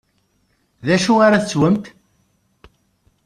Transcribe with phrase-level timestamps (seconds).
[0.85, 1.85] D acu ara teswemt?